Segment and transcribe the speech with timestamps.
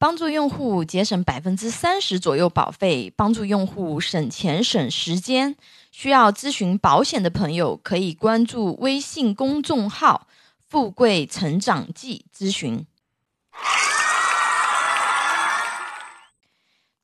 [0.00, 5.56] 帮助用户节省百分之三十左右保费，帮助用户省钱省时间。
[5.90, 10.28] 需要咨询保险的朋友，可以关注微信公众号
[10.68, 12.86] “富贵成长记”咨询。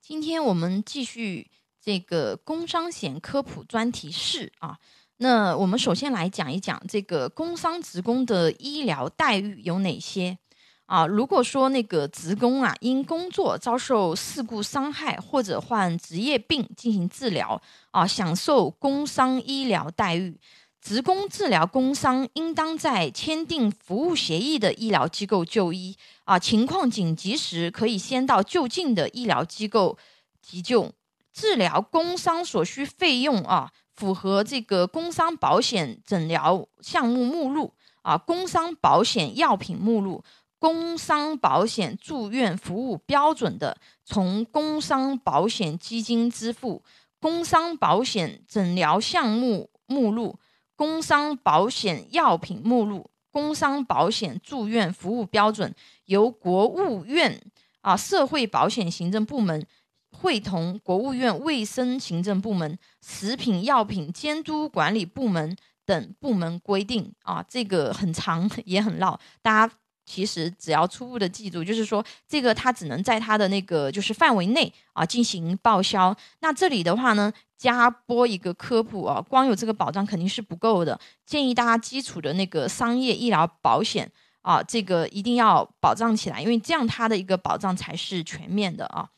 [0.00, 1.50] 今天我们继续
[1.82, 4.79] 这个工伤险科普专题四啊，
[5.16, 10.38] 那我们首先来讲一讲这个工伤职工的医疗待遇有哪些。
[10.87, 17.61] 啊，如果说那个职工啊因工作遭受事故伤害或者患职业病进行治疗
[17.91, 20.39] 啊，享受工伤医疗待遇。
[20.82, 26.39] 职工治疗工伤，应当在签订服务协议的医疗机构就医啊。
[26.39, 29.96] 情况紧急时，可以先到就近的医疗机构
[30.43, 30.93] 急救。
[31.32, 37.72] 治疗工伤所需费用啊，符合这个工伤保险诊疗项目目录
[38.03, 40.22] 啊，工伤保险药品目录。
[40.58, 46.83] 工伤保险住院服务标准的，从工伤保险基金支付；
[47.20, 50.38] 工伤保险诊疗项目目录、
[50.75, 55.75] 工伤保险药品目录、工伤保险住院服务标准，
[56.06, 57.38] 由国务院
[57.82, 59.66] 啊社会保险行政部门
[60.10, 67.44] 会同国务院卫生行政部门、食品药品监督管理部门等部门规定啊。
[67.47, 69.75] 这个很长也很绕，大家。
[70.06, 76.14] 其实只要初步的记住，就是说这个它只能在它的那个就是范围内啊进行报销。
[76.41, 84.10] 那这里的话呢，加播一个科普啊，光有这个保障肯定是不够的，建议大家基础的那个商业医疗保险
[84.42, 89.08] 啊，这个一定要保障起来，因为这样它的一个保障才是全面的啊。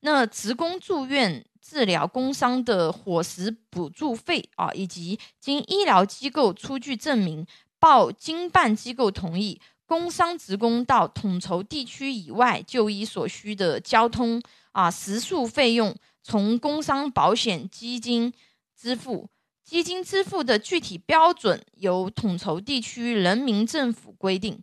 [0.00, 7.46] 那职工住院治疗工伤的伙食补助费啊，以及经医疗机构出具证明，
[7.78, 9.60] 报经办机构同意。
[9.92, 14.40] 工伤职工到统筹地区以外就医所需的交通
[14.70, 18.32] 啊食宿费用，从工伤保险基金
[18.74, 19.28] 支付，
[19.62, 24.58] 基金支付的具体标准由统筹地区人民政府规定。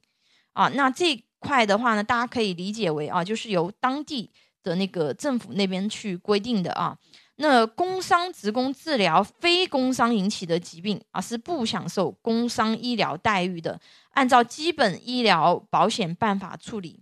[0.53, 4.31] 啊，那这块的话呢，大家可以理解为啊，就是由当地
[4.63, 6.97] 的那个政府那边去规定的啊。
[7.41, 13.79] 那工伤职工治疗非工伤引起的疾病啊，是不享受工伤医疗待遇的。
[14.11, 16.99] 按照基本医疗保险办法处理。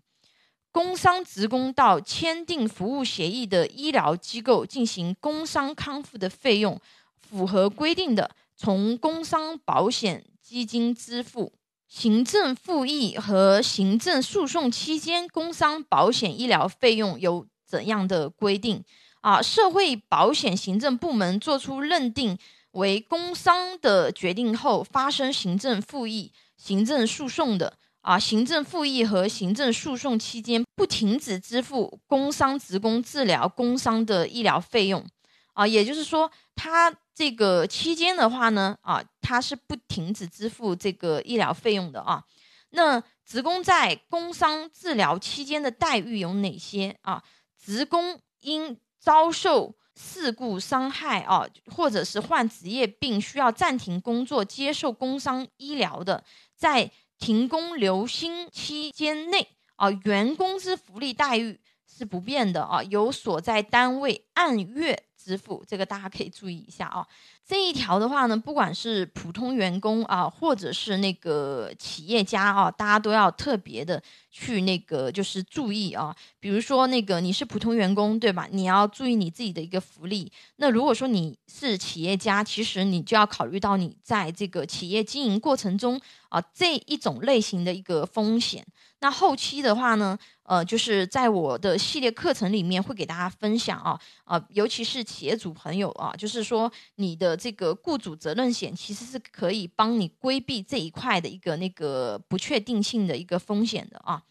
[0.72, 6.80] 工伤职工到签订服务协议的医疗机构进行工伤康复的费用，
[7.20, 11.52] 符合规定的，从工伤保险基金支付。
[11.88, 18.84] 行政复议和行政诉讼期间工伤保险医疗费用有怎样的规定？
[19.22, 22.38] 啊，社会保险行政部门作出认定
[22.72, 35.06] 为工伤的决定后，发生行政复议、行政诉讼的啊，行政复议和行政诉讼期间不停止支付工伤职工治疗工伤的医疗费用
[35.54, 42.24] 啊，也就是说，他这个期间的话呢，啊，他是不停止支付这个医疗费用的啊。
[42.70, 47.24] 那职工在工伤治疗期间的待遇有哪些啊？
[47.60, 56.24] 职工应遭受事故伤害啊，或者是患职业病需要暂停工作接受工伤医疗的，
[56.56, 67.08] 在停工留薪期间内啊，原工资福利待遇是不变的啊，由所在单位按月支付，这个大家可以注意一下啊。
[67.48, 76.14] 这一条的话呢，不管是普通员工啊，或者是那个企业家啊，大家都要特别的去那个就是注意啊。
[76.42, 78.50] 比如说那个你是普通员工对吧？
[78.52, 80.30] 你要注意你自己的一个福利。
[80.58, 85.98] 那如果说你是企业家，其实你就要考虑到你在这个企业经营过程中
[86.28, 88.66] 啊这一种类型的一个风险。
[89.00, 104.22] 那后期的话呢，呃，就是在我的系列课程里面会给大家分享啊，啊，尤其是企业主朋友啊，就是说你的这个雇主责任险其实是可以帮你规避这一块的一个那个不确定性的一个风险的啊。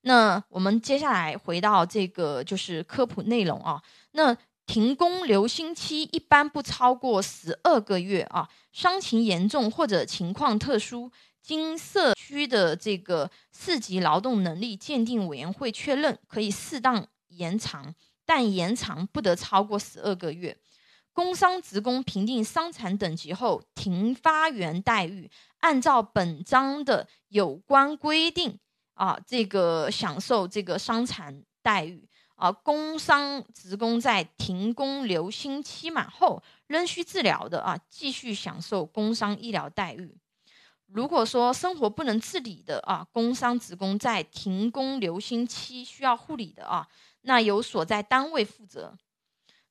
[0.00, 3.82] 那我们接下来回到这个就是科普内容啊。
[4.12, 4.36] 那
[4.66, 11.12] 停工留薪期一般不超过十二个月啊，伤情严重或者情况特殊。
[11.42, 17.94] 经社区的这个四级劳动能力鉴定委员会确认，可以适当延长，
[18.24, 20.56] 但延长不得超过十二个月。
[21.16, 25.30] 工伤职工评定伤残等级后，停发原待遇，
[25.60, 28.58] 按照本章的有关规定
[28.92, 32.52] 啊，这个享受这个伤残待遇啊。
[32.52, 40.14] 工伤职工在停工留薪期满后，仍需治疗的啊，继续享受工伤医疗待遇。
[40.88, 46.86] 如果说生活不能自理的啊，工伤职工在停工留薪期需要护理的啊，
[47.22, 48.94] 那由所在单位负责。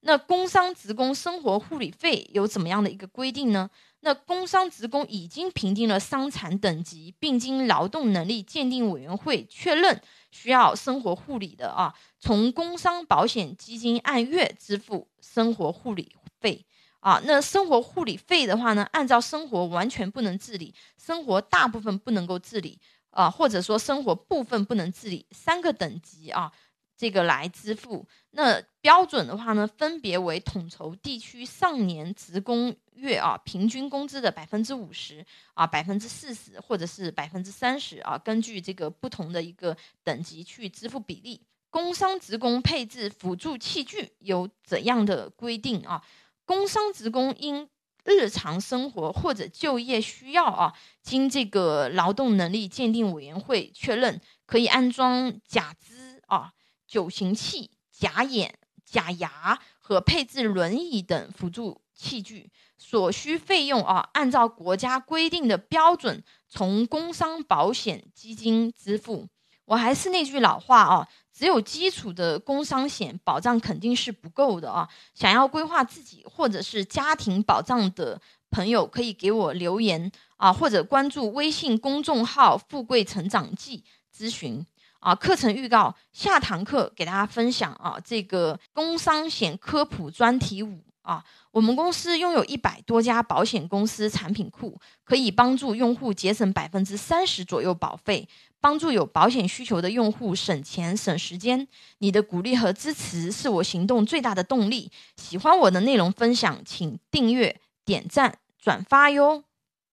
[0.07, 3.67] 那工伤职工生活护理费有怎么样的一个规定呢？
[4.01, 9.99] 那工伤职工已经评定了伤残等级，并经劳动能力鉴定委员会确认
[10.29, 16.63] 需要生活护理的啊，从工伤保险基金按月支付生活护理费
[16.99, 17.19] 啊。
[17.25, 22.79] 那生活护理费的话呢，按照生活完全不能自理、生活大部分不能够自理
[23.09, 26.51] 啊，或者说生活部分不能自理三个等级啊。
[26.97, 41.41] 这个来支付，那标准的话呢，分别为统筹地区上年职工月啊平均工资的百分之五十啊百分之四十或者是百分之三十啊，根据这个不同的一个等级去支付比例。
[41.69, 46.01] 工伤职工配置辅助器具有怎样的规定啊？
[46.45, 47.67] 工伤职工因
[48.05, 56.53] 日常生活或者就业需要啊，经这个劳动能力鉴定委员会确认，可以安装假肢啊。
[56.87, 58.53] 九形器、假眼、
[58.83, 69.27] 假牙和配置轮椅等辅助器具所需费用啊，按照国家规定的标准，从工伤保险基金支付。
[69.65, 74.87] 我还是那句老话啊，只有基础的工伤险保障肯定是不够的啊。
[75.15, 78.21] 想要规划自己或者是家庭保障的
[78.51, 83.83] 朋友，可以给我留言啊，或者关注微信公众号“富贵成长记”
[84.15, 84.63] 咨询。
[85.05, 98.27] 啊，课程预告，下堂课给大家分享啊，这个工伤险科普专题五啊，我们公司拥有一百多家保险公司产品库，可以帮助用户节省百分之三十左右保费，
[98.59, 101.67] 帮助有保险需求的用户省钱省时间。
[101.99, 104.91] 你的鼓励和支持是我行动最大的动力。
[105.17, 109.43] 喜欢我的内容分享，请订阅、点赞、转发哟。